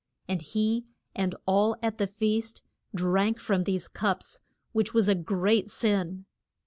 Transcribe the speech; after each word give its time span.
And 0.27 0.41
he 0.41 0.87
and 1.15 1.35
all 1.45 1.75
at 1.83 1.99
the 1.99 2.07
feast 2.07 2.63
drank 2.95 3.39
from 3.39 3.65
these 3.65 3.87
cups, 3.87 4.39
which 4.71 4.95
was 4.95 5.07
a 5.07 5.13
great 5.13 5.69
sin. 5.69 6.25